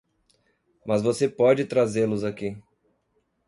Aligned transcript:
Mas 0.83 1.03
você 1.03 1.29
pode 1.29 1.63
trazê-los 1.65 2.23
aqui! 2.23 2.57